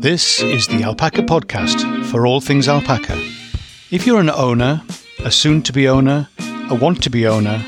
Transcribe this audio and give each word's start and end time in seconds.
This 0.00 0.40
is 0.40 0.66
the 0.66 0.82
Alpaca 0.82 1.20
Podcast 1.20 2.06
for 2.06 2.26
all 2.26 2.40
things 2.40 2.68
alpaca. 2.68 3.18
If 3.90 4.06
you're 4.06 4.18
an 4.18 4.30
owner, 4.30 4.80
a 5.22 5.30
soon 5.30 5.60
to 5.64 5.74
be 5.74 5.88
owner, 5.88 6.26
a 6.70 6.74
want 6.74 7.02
to 7.02 7.10
be 7.10 7.26
owner, 7.26 7.62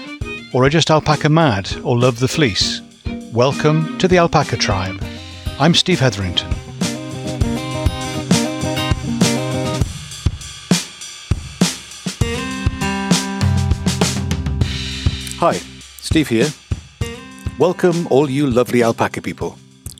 or 0.55 0.65
are 0.65 0.71
just 0.71 0.91
alpaca 0.91 1.29
mad 1.29 1.71
or 1.85 1.99
love 1.99 2.21
the 2.21 2.29
fleece, 2.29 2.81
welcome 3.35 3.99
to 3.99 4.09
the 4.09 4.17
Alpaca 4.17 4.57
Tribe. 4.57 5.05
I'm 5.61 5.75
Steve 5.75 6.01
Hetherington. 6.01 6.51
Hi, 15.37 15.61
Steve 16.01 16.29
here. 16.29 16.49
Welcome, 17.59 18.07
all 18.09 18.31
you 18.31 18.47
lovely 18.47 18.83
alpaca 18.83 19.21
people, 19.21 19.59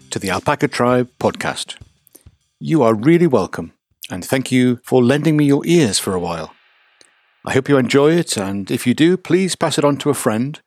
to 0.09 0.19
the 0.19 0.31
Alpaca 0.31 0.69
Tribe 0.69 1.11
podcast. 1.21 1.77
You 2.65 2.85
are 2.85 2.95
really 2.95 3.27
welcome, 3.27 3.73
and 4.09 4.25
thank 4.25 4.53
you 4.53 4.79
for 4.85 5.03
lending 5.03 5.37
me 5.37 5.47
your 5.47 5.67
ears 5.67 5.99
for 5.99 6.15
a 6.15 6.21
while. 6.21 6.55
I 7.45 7.55
hope 7.55 7.69
you 7.69 7.77
enjoy 7.77 8.13
it, 8.13 8.37
and 8.37 8.71
if 8.71 8.87
you 8.87 8.95
do, 8.95 9.17
please 9.17 9.57
pass 9.57 9.79
it 9.79 9.85
on 9.85 9.97
to 9.97 10.11
a 10.11 10.15
friend, 10.15 10.61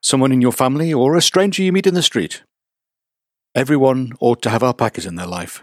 someone 0.00 0.32
in 0.32 0.40
your 0.40 0.52
family, 0.52 0.94
or 0.94 1.14
a 1.14 1.20
stranger 1.20 1.62
you 1.62 1.70
meet 1.70 1.86
in 1.86 1.92
the 1.92 2.02
street. 2.02 2.42
Everyone 3.54 4.14
ought 4.18 4.40
to 4.40 4.48
have 4.48 4.62
alpacas 4.62 5.04
in 5.04 5.16
their 5.16 5.26
life. 5.26 5.62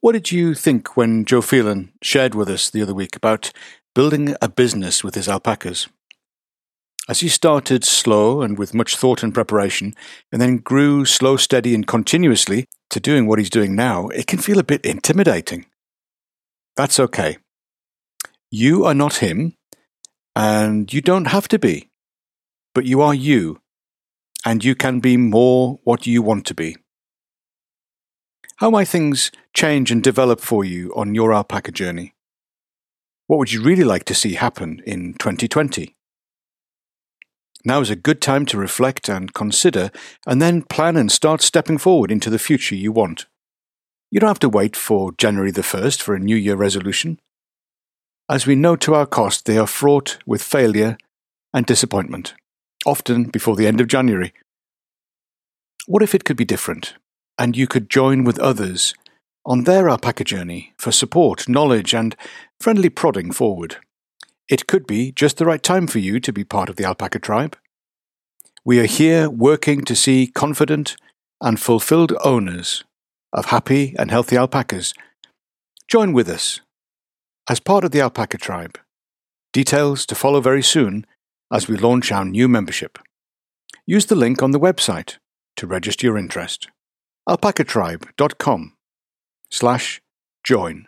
What 0.00 0.12
did 0.12 0.32
you 0.32 0.54
think 0.54 0.96
when 0.96 1.26
Joe 1.26 1.42
Phelan 1.42 1.92
shared 2.00 2.34
with 2.34 2.48
us 2.48 2.70
the 2.70 2.80
other 2.80 2.94
week 2.94 3.14
about 3.14 3.52
building 3.94 4.34
a 4.40 4.48
business 4.48 5.04
with 5.04 5.16
his 5.16 5.28
alpacas? 5.28 5.86
As 7.08 7.20
he 7.20 7.28
started 7.28 7.84
slow 7.84 8.42
and 8.42 8.58
with 8.58 8.74
much 8.74 8.94
thought 8.94 9.22
and 9.22 9.32
preparation, 9.32 9.94
and 10.30 10.42
then 10.42 10.58
grew 10.58 11.06
slow, 11.06 11.38
steady, 11.38 11.74
and 11.74 11.86
continuously 11.86 12.66
to 12.90 13.00
doing 13.00 13.26
what 13.26 13.38
he's 13.38 13.48
doing 13.48 13.74
now, 13.74 14.08
it 14.08 14.26
can 14.26 14.38
feel 14.38 14.58
a 14.58 14.64
bit 14.64 14.84
intimidating. 14.84 15.64
That's 16.76 17.00
okay. 17.00 17.38
You 18.50 18.84
are 18.84 18.94
not 18.94 19.16
him, 19.16 19.54
and 20.36 20.92
you 20.92 21.00
don't 21.00 21.26
have 21.26 21.48
to 21.48 21.58
be, 21.58 21.88
but 22.74 22.84
you 22.84 23.00
are 23.00 23.14
you, 23.14 23.58
and 24.44 24.62
you 24.62 24.74
can 24.74 25.00
be 25.00 25.16
more 25.16 25.80
what 25.84 26.06
you 26.06 26.20
want 26.20 26.44
to 26.46 26.54
be. 26.54 26.76
How 28.56 28.68
might 28.68 28.88
things 28.88 29.32
change 29.54 29.90
and 29.90 30.02
develop 30.02 30.40
for 30.40 30.62
you 30.62 30.92
on 30.94 31.14
your 31.14 31.32
alpaca 31.32 31.72
journey? 31.72 32.12
What 33.28 33.38
would 33.38 33.52
you 33.52 33.62
really 33.62 33.84
like 33.84 34.04
to 34.04 34.14
see 34.14 34.34
happen 34.34 34.82
in 34.84 35.14
2020? 35.14 35.94
Now 37.64 37.80
is 37.80 37.90
a 37.90 37.96
good 37.96 38.20
time 38.20 38.46
to 38.46 38.58
reflect 38.58 39.08
and 39.08 39.34
consider, 39.34 39.90
and 40.26 40.40
then 40.40 40.62
plan 40.62 40.96
and 40.96 41.10
start 41.10 41.42
stepping 41.42 41.78
forward 41.78 42.10
into 42.10 42.30
the 42.30 42.38
future 42.38 42.74
you 42.74 42.92
want. 42.92 43.26
You 44.10 44.20
don't 44.20 44.28
have 44.28 44.38
to 44.40 44.48
wait 44.48 44.76
for 44.76 45.12
January 45.12 45.50
the 45.50 45.62
1st 45.62 46.00
for 46.00 46.14
a 46.14 46.20
New 46.20 46.36
Year 46.36 46.56
resolution. 46.56 47.20
As 48.30 48.46
we 48.46 48.54
know 48.54 48.76
to 48.76 48.94
our 48.94 49.06
cost, 49.06 49.46
they 49.46 49.58
are 49.58 49.66
fraught 49.66 50.18
with 50.24 50.42
failure 50.42 50.96
and 51.52 51.66
disappointment, 51.66 52.34
often 52.86 53.24
before 53.24 53.56
the 53.56 53.66
end 53.66 53.80
of 53.80 53.88
January. 53.88 54.32
What 55.86 56.02
if 56.02 56.14
it 56.14 56.24
could 56.24 56.36
be 56.36 56.44
different, 56.44 56.94
and 57.38 57.56
you 57.56 57.66
could 57.66 57.90
join 57.90 58.24
with 58.24 58.38
others 58.38 58.94
on 59.44 59.64
their 59.64 59.88
alpaca 59.88 60.24
journey 60.24 60.74
for 60.78 60.92
support, 60.92 61.48
knowledge, 61.48 61.94
and 61.94 62.14
friendly 62.60 62.90
prodding 62.90 63.32
forward? 63.32 63.78
It 64.48 64.66
could 64.66 64.86
be 64.86 65.12
just 65.12 65.36
the 65.36 65.44
right 65.44 65.62
time 65.62 65.86
for 65.86 65.98
you 65.98 66.20
to 66.20 66.32
be 66.32 66.42
part 66.42 66.68
of 66.68 66.76
the 66.76 66.84
alpaca 66.84 67.18
tribe. 67.18 67.56
We 68.64 68.80
are 68.80 68.86
here 68.86 69.28
working 69.28 69.84
to 69.84 69.94
see 69.94 70.26
confident 70.26 70.96
and 71.40 71.60
fulfilled 71.60 72.14
owners 72.24 72.84
of 73.32 73.46
happy 73.46 73.94
and 73.98 74.10
healthy 74.10 74.36
alpacas. 74.36 74.94
Join 75.86 76.12
with 76.12 76.28
us 76.28 76.60
as 77.48 77.60
part 77.60 77.84
of 77.84 77.90
the 77.90 78.00
alpaca 78.00 78.38
tribe. 78.38 78.78
Details 79.52 80.06
to 80.06 80.14
follow 80.14 80.40
very 80.40 80.62
soon 80.62 81.06
as 81.52 81.68
we 81.68 81.76
launch 81.76 82.10
our 82.10 82.24
new 82.24 82.48
membership. 82.48 82.98
Use 83.86 84.06
the 84.06 84.14
link 84.14 84.42
on 84.42 84.50
the 84.50 84.60
website 84.60 85.18
to 85.56 85.66
register 85.66 86.06
your 86.06 86.18
interest. 86.18 86.68
alpacatribe.com 87.28 88.74
slash 89.50 90.00
join. 90.42 90.87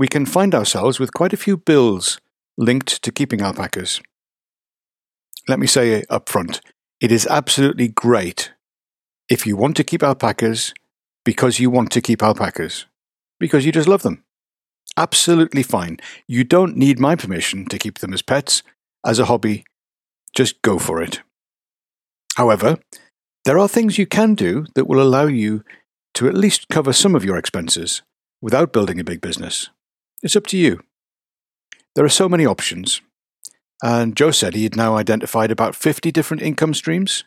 We 0.00 0.08
can 0.08 0.24
find 0.24 0.54
ourselves 0.54 0.98
with 0.98 1.12
quite 1.12 1.34
a 1.34 1.42
few 1.44 1.58
bills 1.58 2.18
linked 2.56 3.02
to 3.02 3.12
keeping 3.12 3.42
alpacas. 3.42 4.00
Let 5.46 5.58
me 5.58 5.66
say 5.66 6.04
up 6.08 6.26
front, 6.26 6.62
it 7.02 7.12
is 7.12 7.26
absolutely 7.26 7.88
great 7.88 8.54
if 9.28 9.46
you 9.46 9.58
want 9.58 9.76
to 9.76 9.84
keep 9.84 10.02
alpacas 10.02 10.72
because 11.22 11.60
you 11.60 11.68
want 11.68 11.92
to 11.92 12.00
keep 12.00 12.22
alpacas, 12.22 12.86
because 13.38 13.66
you 13.66 13.72
just 13.72 13.88
love 13.88 14.00
them. 14.00 14.24
Absolutely 14.96 15.62
fine. 15.62 15.98
You 16.26 16.44
don't 16.44 16.78
need 16.78 16.98
my 16.98 17.14
permission 17.14 17.66
to 17.66 17.78
keep 17.78 17.98
them 17.98 18.14
as 18.14 18.22
pets, 18.22 18.62
as 19.04 19.18
a 19.18 19.26
hobby. 19.26 19.64
Just 20.34 20.62
go 20.62 20.78
for 20.78 21.02
it. 21.02 21.20
However, 22.36 22.78
there 23.44 23.58
are 23.58 23.68
things 23.68 23.98
you 23.98 24.06
can 24.06 24.34
do 24.34 24.64
that 24.74 24.88
will 24.88 25.02
allow 25.02 25.26
you 25.26 25.62
to 26.14 26.26
at 26.26 26.34
least 26.34 26.70
cover 26.70 26.94
some 26.94 27.14
of 27.14 27.22
your 27.22 27.36
expenses 27.36 28.00
without 28.40 28.72
building 28.72 28.98
a 28.98 29.04
big 29.04 29.20
business. 29.20 29.68
It's 30.22 30.36
up 30.36 30.46
to 30.48 30.58
you. 30.58 30.80
There 31.94 32.04
are 32.04 32.10
so 32.10 32.28
many 32.28 32.46
options. 32.46 33.00
And 33.82 34.16
Joe 34.16 34.30
said 34.30 34.54
he 34.54 34.64
had 34.64 34.76
now 34.76 34.96
identified 34.96 35.50
about 35.50 35.74
50 35.74 36.12
different 36.12 36.42
income 36.42 36.74
streams. 36.74 37.24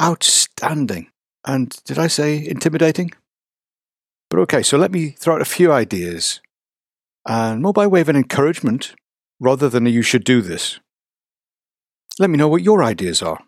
Outstanding. 0.00 1.08
And 1.46 1.70
did 1.84 1.98
I 1.98 2.06
say 2.06 2.46
intimidating? 2.46 3.12
But 4.30 4.40
okay, 4.40 4.62
so 4.62 4.78
let 4.78 4.92
me 4.92 5.10
throw 5.10 5.34
out 5.34 5.42
a 5.42 5.44
few 5.44 5.72
ideas, 5.72 6.40
and 7.26 7.60
more 7.60 7.72
by 7.72 7.86
way 7.86 8.00
of 8.00 8.08
an 8.08 8.14
encouragement 8.14 8.94
rather 9.40 9.68
than 9.68 9.86
a 9.86 9.90
you 9.90 10.02
should 10.02 10.22
do 10.22 10.40
this. 10.40 10.78
Let 12.18 12.30
me 12.30 12.36
know 12.36 12.46
what 12.46 12.62
your 12.62 12.84
ideas 12.84 13.22
are 13.22 13.40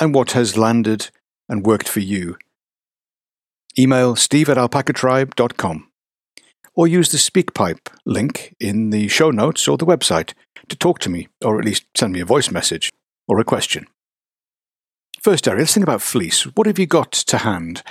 and 0.00 0.14
what 0.14 0.32
has 0.32 0.56
landed 0.56 1.10
and 1.48 1.66
worked 1.66 1.88
for 1.88 2.00
you. 2.00 2.36
Email 3.78 4.14
steve 4.14 4.48
at 4.48 4.56
alpacatribe.com 4.56 5.88
or 6.76 6.86
use 6.86 7.10
the 7.10 7.18
SpeakPipe 7.18 7.88
link 8.04 8.54
in 8.60 8.90
the 8.90 9.08
show 9.08 9.30
notes 9.30 9.66
or 9.66 9.78
the 9.78 9.86
website 9.86 10.34
to 10.68 10.76
talk 10.76 10.98
to 11.00 11.10
me, 11.10 11.28
or 11.42 11.58
at 11.58 11.64
least 11.64 11.86
send 11.96 12.12
me 12.12 12.20
a 12.20 12.26
voice 12.26 12.50
message 12.50 12.92
or 13.26 13.40
a 13.40 13.44
question. 13.44 13.86
First 15.20 15.48
area, 15.48 15.60
let's 15.60 15.74
think 15.74 15.84
about 15.84 16.02
fleece. 16.02 16.42
What 16.54 16.66
have 16.66 16.78
you 16.78 16.86
got 16.86 17.10
to 17.12 17.38
hand? 17.38 17.82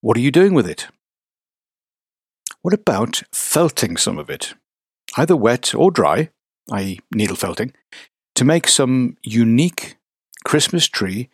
What 0.00 0.16
are 0.16 0.20
you 0.20 0.32
doing 0.32 0.52
with 0.52 0.68
it? 0.68 0.88
What 2.62 2.74
about 2.74 3.22
felting 3.32 3.96
some 3.96 4.18
of 4.18 4.28
it, 4.28 4.54
either 5.16 5.36
wet 5.36 5.74
or 5.74 5.90
dry, 5.90 6.30
i.e., 6.72 6.98
needle 7.14 7.36
felting, 7.36 7.72
to 8.34 8.44
make 8.44 8.66
some 8.66 9.16
unique 9.22 9.96
Christmas 10.44 10.88
tree 10.88 11.30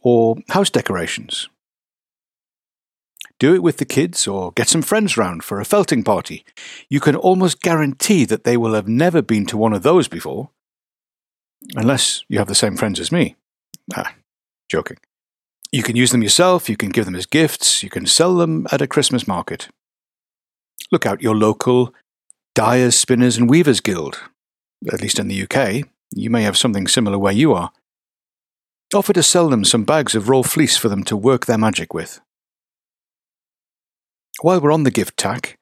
or 0.00 0.36
house 0.48 0.70
decorations? 0.70 1.48
Do 3.38 3.54
it 3.54 3.62
with 3.62 3.76
the 3.76 3.84
kids 3.84 4.26
or 4.26 4.52
get 4.52 4.68
some 4.68 4.82
friends 4.82 5.16
round 5.16 5.44
for 5.44 5.60
a 5.60 5.64
felting 5.64 6.02
party. 6.02 6.44
You 6.88 7.00
can 7.00 7.14
almost 7.14 7.62
guarantee 7.62 8.24
that 8.24 8.44
they 8.44 8.56
will 8.56 8.74
have 8.74 8.88
never 8.88 9.22
been 9.22 9.46
to 9.46 9.56
one 9.56 9.72
of 9.72 9.82
those 9.82 10.08
before. 10.08 10.50
Unless 11.76 12.24
you 12.28 12.38
have 12.38 12.48
the 12.48 12.54
same 12.54 12.76
friends 12.76 12.98
as 12.98 13.12
me. 13.12 13.36
Ah, 13.94 14.14
joking. 14.68 14.98
You 15.70 15.82
can 15.82 15.96
use 15.96 16.10
them 16.10 16.22
yourself, 16.22 16.68
you 16.68 16.76
can 16.76 16.88
give 16.88 17.04
them 17.04 17.14
as 17.14 17.26
gifts, 17.26 17.82
you 17.82 17.90
can 17.90 18.06
sell 18.06 18.36
them 18.36 18.66
at 18.72 18.82
a 18.82 18.86
Christmas 18.86 19.28
market. 19.28 19.68
Look 20.90 21.04
out 21.04 21.22
your 21.22 21.36
local 21.36 21.94
Dyers, 22.54 22.98
Spinners, 22.98 23.36
and 23.36 23.48
Weavers 23.48 23.80
Guild. 23.80 24.20
At 24.90 25.00
least 25.00 25.18
in 25.18 25.28
the 25.28 25.42
UK, 25.42 25.88
you 26.14 26.30
may 26.30 26.42
have 26.42 26.56
something 26.56 26.88
similar 26.88 27.18
where 27.18 27.32
you 27.32 27.52
are. 27.52 27.70
Offer 28.94 29.12
to 29.12 29.22
sell 29.22 29.48
them 29.48 29.64
some 29.64 29.84
bags 29.84 30.14
of 30.14 30.28
raw 30.28 30.42
fleece 30.42 30.76
for 30.76 30.88
them 30.88 31.04
to 31.04 31.16
work 31.16 31.46
their 31.46 31.58
magic 31.58 31.92
with. 31.92 32.20
While 34.40 34.60
we're 34.60 34.72
on 34.72 34.84
the 34.84 34.92
gift 34.92 35.16
tack, 35.16 35.58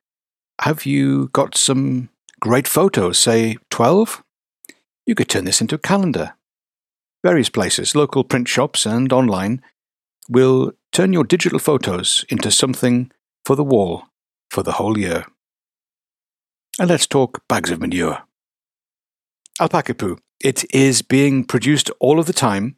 have 0.61 0.85
you 0.85 1.29
got 1.29 1.57
some 1.57 2.11
great 2.41 2.69
photos, 2.69 3.19
say 3.19 3.57
12? 3.71 4.23
You 5.07 5.15
could 5.15 5.31
turn 5.31 5.47
this 5.47 5.63
into 5.63 5.77
a 5.77 5.79
calendar. 5.79 6.35
Various 7.25 7.49
places, 7.49 7.95
local 7.95 8.23
print 8.23 8.49
shops 8.49 8.85
and 8.85 9.11
online, 9.13 9.63
will 10.29 10.73
turn 10.93 11.15
your 11.15 11.25
digital 11.25 11.59
photos 11.59 12.27
into 12.29 12.51
something 12.51 13.11
for 13.47 13.57
the 13.57 13.65
wall 13.65 14.05
for 14.51 14.63
the 14.63 14.73
whole 14.73 14.99
year. 14.99 15.25
And 16.79 16.91
let's 16.91 17.07
talk 17.07 17.49
bags 17.49 17.71
of 17.71 17.81
manure. 17.81 18.25
Alpaca 19.59 19.95
poo. 19.95 20.19
It 20.39 20.65
is 20.75 21.01
being 21.01 21.45
produced 21.45 21.91
all 21.99 22.21
of 22.21 22.27
the 22.27 22.35
time, 22.35 22.77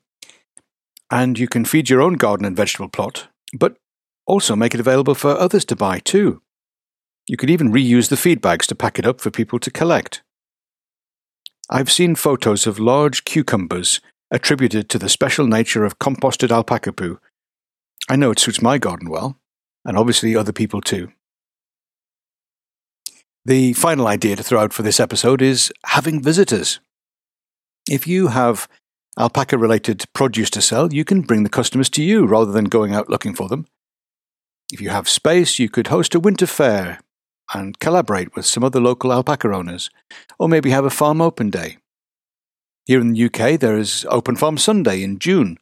and 1.11 1.37
you 1.37 1.49
can 1.49 1.65
feed 1.65 1.91
your 1.91 2.01
own 2.01 2.13
garden 2.13 2.47
and 2.47 2.57
vegetable 2.57 2.89
plot, 2.89 3.27
but 3.53 3.77
also 4.29 4.55
make 4.55 4.75
it 4.75 4.81
available 4.81 5.17
for 5.17 5.31
others 5.37 5.65
to 5.65 5.75
buy 5.75 5.99
too. 5.99 6.41
You 7.27 7.37
could 7.37 7.51
even 7.51 7.73
reuse 7.73 8.09
the 8.09 8.17
feed 8.17 8.41
bags 8.41 8.69
to 8.69 8.77
pack 8.77 9.01
it 9.01 9.07
up 9.07 9.21
for 9.21 9.33
people 9.33 9.59
to 9.59 9.71
collect. 9.71 10.23
I've 11.69 11.91
seen 11.91 12.15
photos 12.15 12.67
of 12.67 12.79
large 12.79 13.25
cucumbers 13.25 14.01
attributed 14.31 14.89
to 14.91 14.99
the 14.99 15.09
special 15.09 15.47
nature 15.47 15.85
of 15.85 15.99
composted 15.99 16.51
alpaca 16.53 16.93
poo 16.93 17.19
I 18.09 18.17
know 18.17 18.31
it 18.31 18.39
suits 18.39 18.63
my 18.63 18.79
garden 18.79 19.11
well, 19.11 19.39
and 19.85 19.99
obviously 19.99 20.35
other 20.35 20.53
people 20.53 20.81
too. 20.81 21.13
The 23.45 23.75
final 23.75 24.07
idea 24.07 24.37
to 24.37 24.43
throw 24.43 24.61
out 24.61 24.73
for 24.73 24.83
this 24.83 25.01
episode 25.01 25.43
is 25.43 25.73
having 25.87 26.23
visitors. 26.23 26.81
If 27.91 28.07
you 28.07 28.29
have 28.29 28.69
alpaca 29.19 29.59
related 29.59 30.05
produce 30.15 30.51
to 30.51 30.63
sell, 30.63 30.93
you 30.93 31.05
can 31.05 31.21
bring 31.21 31.43
the 31.43 31.51
customers 31.51 31.91
to 31.91 32.03
you 32.03 32.25
rather 32.27 32.53
than 32.53 32.65
going 32.65 32.95
out 32.95 33.11
looking 33.11 33.35
for 33.35 33.49
them. 33.49 33.67
If 34.71 34.81
you 34.81 34.91
have 34.91 35.09
space, 35.09 35.59
you 35.59 35.69
could 35.69 35.87
host 35.87 36.15
a 36.15 36.21
winter 36.21 36.47
fair 36.47 37.01
and 37.55 37.79
collaborate 37.79 38.37
with 38.37 38.45
some 38.45 38.63
other 38.63 38.81
local 38.81 39.13
alpaca 39.13 39.53
owners, 39.55 39.91
or 40.39 40.49
maybe 40.49 40.71
have 40.71 40.85
a 40.85 40.91
farm 40.91 41.21
open 41.21 41.49
day. 41.49 41.79
Here 42.85 43.01
in 43.01 43.13
the 43.13 43.25
UK, 43.25 43.59
there 43.59 43.79
is 43.79 44.07
Open 44.11 44.37
Farm 44.37 44.59
Sunday 44.59 45.03
in 45.03 45.19
June, 45.19 45.59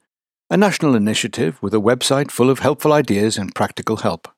a 0.50 0.56
national 0.56 0.94
initiative 0.94 1.60
with 1.62 1.74
a 1.74 1.80
website 1.80 2.30
full 2.30 2.50
of 2.50 2.60
helpful 2.60 2.92
ideas 2.92 3.36
and 3.36 3.54
practical 3.54 3.98
help. 3.98 4.28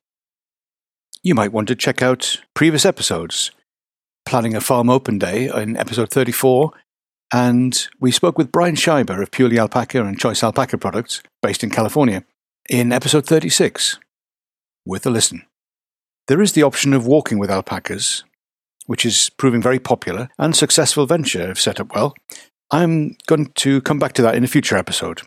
You 1.23 1.35
might 1.35 1.53
want 1.53 1.69
to 1.69 1.77
check 1.77 2.03
out 2.03 2.41
previous 2.55 2.85
episodes. 2.85 3.51
Planning 4.25 4.55
a 4.55 4.61
Farm 4.61 4.91
Open 4.91 5.19
Day 5.19 5.49
in 5.49 5.77
episode 5.77 6.11
34, 6.11 6.73
and 7.33 7.89
we 7.99 8.11
spoke 8.11 8.37
with 8.37 8.53
Brian 8.53 8.75
Scheiber 8.75 9.23
of 9.23 9.31
Purely 9.31 9.59
Alpaca 9.59 10.05
and 10.05 10.19
Choice 10.19 10.43
Alpaca 10.43 10.77
Products, 10.77 11.23
based 11.43 11.65
in 11.65 11.71
California, 11.71 12.25
in 12.69 12.93
episode 12.93 13.27
36. 13.27 13.99
Worth 14.89 15.05
a 15.05 15.11
listen. 15.11 15.45
There 16.29 16.41
is 16.41 16.53
the 16.53 16.63
option 16.63 16.95
of 16.95 17.07
walking 17.07 17.39
with 17.39 17.51
alpacas, 17.51 18.25
which 18.87 19.05
is 19.05 19.29
proving 19.29 19.61
very 19.61 19.79
popular 19.79 20.31
and 20.39 20.57
successful 20.57 21.05
venture 21.05 21.51
if 21.51 21.61
set 21.61 21.79
up 21.79 21.95
well. 21.95 22.15
I'm 22.71 23.19
going 23.27 23.53
to 23.57 23.83
come 23.83 23.99
back 23.99 24.15
to 24.15 24.23
that 24.23 24.35
in 24.35 24.45
a 24.45 24.49
future 24.49 24.79
episode. 24.79 25.21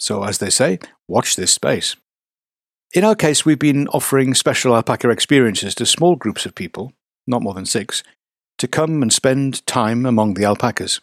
So, 0.00 0.24
as 0.24 0.38
they 0.38 0.48
say, 0.48 0.78
watch 1.08 1.36
this 1.36 1.52
space. 1.52 1.94
In 2.94 3.04
our 3.04 3.14
case, 3.14 3.44
we've 3.44 3.58
been 3.58 3.86
offering 3.88 4.32
special 4.32 4.74
alpaca 4.74 5.10
experiences 5.10 5.74
to 5.74 5.84
small 5.84 6.16
groups 6.16 6.46
of 6.46 6.54
people, 6.54 6.94
not 7.26 7.42
more 7.42 7.52
than 7.52 7.66
six, 7.66 8.02
to 8.56 8.66
come 8.66 9.02
and 9.02 9.12
spend 9.12 9.66
time 9.66 10.06
among 10.06 10.34
the 10.34 10.44
alpacas. 10.44 11.02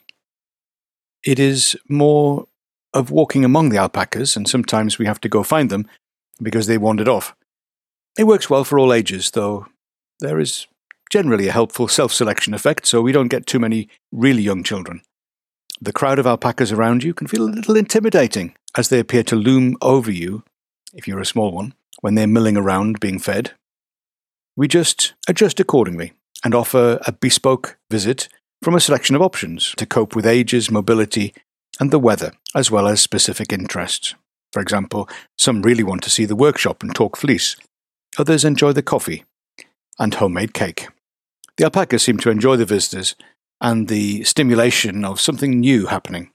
It 1.23 1.37
is 1.37 1.77
more 1.87 2.47
of 2.91 3.11
walking 3.11 3.45
among 3.45 3.69
the 3.69 3.77
alpacas, 3.77 4.35
and 4.35 4.49
sometimes 4.49 4.97
we 4.97 5.05
have 5.05 5.21
to 5.21 5.29
go 5.29 5.43
find 5.43 5.69
them 5.69 5.87
because 6.41 6.65
they 6.65 6.79
wandered 6.79 7.07
off. 7.07 7.35
It 8.17 8.25
works 8.25 8.49
well 8.49 8.63
for 8.63 8.79
all 8.79 8.93
ages, 8.93 9.31
though 9.31 9.67
there 10.19 10.39
is 10.39 10.67
generally 11.09 11.47
a 11.47 11.53
helpful 11.53 11.87
self 11.87 12.13
selection 12.13 12.53
effect, 12.53 12.85
so 12.85 13.01
we 13.01 13.11
don't 13.11 13.27
get 13.27 13.45
too 13.45 13.59
many 13.59 13.89
really 14.11 14.41
young 14.41 14.63
children. 14.63 15.01
The 15.81 15.93
crowd 15.93 16.19
of 16.19 16.27
alpacas 16.27 16.71
around 16.71 17.03
you 17.03 17.13
can 17.13 17.27
feel 17.27 17.43
a 17.43 17.49
little 17.49 17.75
intimidating 17.75 18.53
as 18.75 18.89
they 18.89 18.99
appear 18.99 19.23
to 19.23 19.35
loom 19.35 19.77
over 19.81 20.11
you, 20.11 20.43
if 20.93 21.07
you're 21.07 21.21
a 21.21 21.25
small 21.25 21.51
one, 21.51 21.73
when 22.01 22.15
they're 22.15 22.27
milling 22.27 22.57
around 22.57 22.99
being 22.99 23.19
fed. 23.19 23.51
We 24.55 24.67
just 24.67 25.13
adjust 25.27 25.59
accordingly 25.59 26.13
and 26.43 26.53
offer 26.53 26.99
a 27.07 27.11
bespoke 27.11 27.77
visit 27.89 28.27
from 28.61 28.75
a 28.75 28.81
selection 28.81 29.15
of 29.15 29.21
options 29.21 29.73
to 29.77 29.85
cope 29.85 30.15
with 30.15 30.25
ages, 30.25 30.69
mobility, 30.69 31.33
and 31.79 31.91
the 31.91 31.99
weather, 31.99 32.33
as 32.53 32.69
well 32.69 32.87
as 32.87 33.01
specific 33.01 33.53
interests. 33.53 34.15
For 34.51 34.61
example, 34.61 35.07
some 35.37 35.61
really 35.61 35.83
want 35.83 36.03
to 36.03 36.09
see 36.09 36.25
the 36.25 36.35
workshop 36.35 36.83
and 36.83 36.93
talk 36.93 37.15
fleece, 37.15 37.55
Others 38.19 38.43
enjoy 38.43 38.73
the 38.73 38.83
coffee 38.83 39.23
and 39.97 40.13
homemade 40.13 40.53
cake. 40.53 40.89
The 41.55 41.63
alpacas 41.63 42.03
seem 42.03 42.17
to 42.17 42.29
enjoy 42.29 42.57
the 42.57 42.65
visitors 42.65 43.15
and 43.61 43.87
the 43.87 44.25
stimulation 44.25 45.05
of 45.05 45.21
something 45.21 45.61
new 45.61 45.85
happening. 45.85 46.31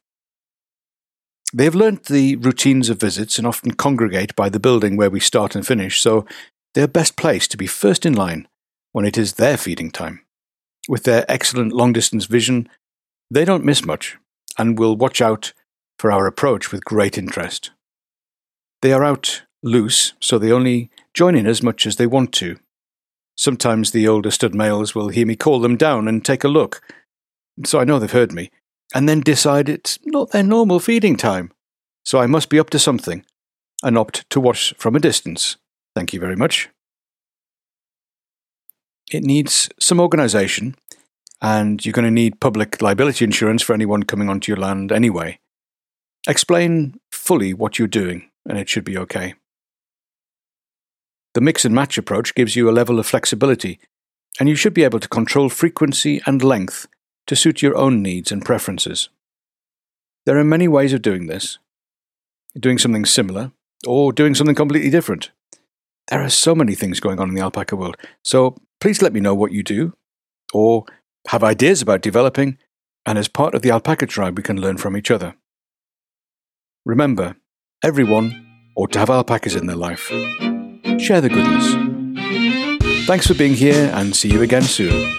They 1.52 1.64
have 1.64 1.74
learnt 1.74 2.04
the 2.04 2.36
routines 2.36 2.88
of 2.88 2.98
visits 2.98 3.36
and 3.36 3.46
often 3.46 3.74
congregate 3.74 4.34
by 4.34 4.48
the 4.48 4.58
building 4.58 4.96
where 4.96 5.10
we 5.10 5.20
start 5.20 5.54
and 5.54 5.66
finish, 5.66 6.00
so 6.00 6.24
they 6.72 6.82
are 6.82 6.88
best 6.88 7.16
placed 7.16 7.50
to 7.50 7.58
be 7.58 7.66
first 7.66 8.06
in 8.06 8.14
line 8.14 8.48
when 8.92 9.04
it 9.04 9.18
is 9.18 9.34
their 9.34 9.58
feeding 9.58 9.90
time. 9.90 10.24
With 10.88 11.04
their 11.04 11.30
excellent 11.30 11.74
long 11.74 11.92
distance 11.92 12.24
vision, 12.24 12.68
they 13.30 13.44
don't 13.44 13.64
miss 13.64 13.84
much 13.84 14.16
and 14.56 14.78
will 14.78 14.96
watch 14.96 15.20
out 15.20 15.52
for 15.98 16.10
our 16.10 16.26
approach 16.26 16.72
with 16.72 16.84
great 16.84 17.18
interest. 17.18 17.72
They 18.80 18.92
are 18.94 19.04
out 19.04 19.42
loose, 19.62 20.14
so 20.18 20.38
they 20.38 20.50
only 20.50 20.90
join 21.14 21.34
in 21.34 21.46
as 21.46 21.62
much 21.62 21.86
as 21.86 21.96
they 21.96 22.06
want 22.06 22.32
to. 22.32 22.58
Sometimes 23.36 23.90
the 23.90 24.06
older 24.06 24.30
stud 24.30 24.54
males 24.54 24.94
will 24.94 25.08
hear 25.08 25.26
me 25.26 25.36
call 25.36 25.60
them 25.60 25.76
down 25.76 26.06
and 26.06 26.24
take 26.24 26.44
a 26.44 26.48
look, 26.48 26.82
so 27.64 27.80
I 27.80 27.84
know 27.84 27.98
they've 27.98 28.10
heard 28.10 28.32
me, 28.32 28.50
and 28.94 29.08
then 29.08 29.20
decide 29.20 29.68
it's 29.68 29.98
not 30.04 30.30
their 30.30 30.42
normal 30.42 30.78
feeding 30.78 31.16
time, 31.16 31.52
so 32.04 32.18
I 32.18 32.26
must 32.26 32.48
be 32.48 32.58
up 32.58 32.70
to 32.70 32.78
something, 32.78 33.24
and 33.82 33.96
opt 33.96 34.28
to 34.30 34.40
watch 34.40 34.74
from 34.78 34.94
a 34.94 35.00
distance. 35.00 35.56
Thank 35.94 36.12
you 36.12 36.20
very 36.20 36.36
much. 36.36 36.68
It 39.12 39.22
needs 39.22 39.68
some 39.78 40.00
organisation, 40.00 40.76
and 41.40 41.84
you're 41.84 41.92
going 41.92 42.06
to 42.06 42.10
need 42.10 42.40
public 42.40 42.80
liability 42.80 43.24
insurance 43.24 43.62
for 43.62 43.74
anyone 43.74 44.04
coming 44.04 44.28
onto 44.28 44.50
your 44.50 44.60
land 44.60 44.90
anyway. 44.90 45.38
Explain 46.26 47.00
fully 47.12 47.52
what 47.52 47.78
you're 47.78 47.88
doing, 47.88 48.30
and 48.48 48.58
it 48.58 48.68
should 48.68 48.84
be 48.84 48.96
okay. 48.98 49.34
The 51.34 51.40
mix 51.40 51.64
and 51.64 51.74
match 51.74 51.98
approach 51.98 52.34
gives 52.34 52.56
you 52.56 52.70
a 52.70 52.72
level 52.72 52.98
of 52.98 53.06
flexibility, 53.06 53.80
and 54.38 54.48
you 54.48 54.54
should 54.54 54.74
be 54.74 54.84
able 54.84 55.00
to 55.00 55.08
control 55.08 55.48
frequency 55.48 56.20
and 56.26 56.42
length 56.42 56.86
to 57.26 57.36
suit 57.36 57.62
your 57.62 57.76
own 57.76 58.02
needs 58.02 58.30
and 58.30 58.44
preferences. 58.44 59.08
There 60.26 60.38
are 60.38 60.44
many 60.44 60.68
ways 60.68 60.92
of 60.92 61.02
doing 61.02 61.26
this 61.26 61.58
doing 62.58 62.78
something 62.78 63.04
similar, 63.04 63.50
or 63.86 64.12
doing 64.12 64.34
something 64.34 64.54
completely 64.54 64.90
different. 64.90 65.30
There 66.08 66.22
are 66.22 66.30
so 66.30 66.54
many 66.54 66.74
things 66.74 67.00
going 67.00 67.18
on 67.18 67.28
in 67.28 67.34
the 67.34 67.40
alpaca 67.40 67.76
world, 67.76 67.96
so 68.22 68.56
please 68.80 69.02
let 69.02 69.12
me 69.12 69.20
know 69.20 69.34
what 69.34 69.52
you 69.52 69.62
do, 69.62 69.94
or 70.52 70.84
have 71.28 71.42
ideas 71.42 71.82
about 71.82 72.00
developing, 72.00 72.58
and 73.04 73.18
as 73.18 73.28
part 73.28 73.54
of 73.54 73.62
the 73.62 73.70
alpaca 73.70 74.06
tribe, 74.06 74.36
we 74.36 74.42
can 74.42 74.60
learn 74.60 74.76
from 74.76 74.96
each 74.96 75.10
other. 75.10 75.34
Remember, 76.84 77.36
everyone 77.82 78.46
ought 78.76 78.92
to 78.92 78.98
have 78.98 79.10
alpacas 79.10 79.56
in 79.56 79.66
their 79.66 79.76
life 79.76 80.10
share 80.98 81.20
the 81.20 81.28
goodness. 81.28 83.06
Thanks 83.06 83.26
for 83.26 83.34
being 83.34 83.54
here 83.54 83.90
and 83.94 84.14
see 84.14 84.30
you 84.30 84.42
again 84.42 84.62
soon. 84.62 85.12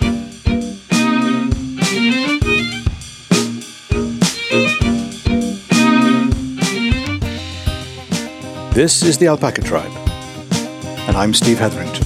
This 8.73 9.03
is 9.03 9.17
the 9.17 9.27
Alpaca 9.27 9.61
Tribe, 9.61 9.91
and 11.07 11.15
I'm 11.15 11.33
Steve 11.33 11.59
Hetherington. 11.59 12.04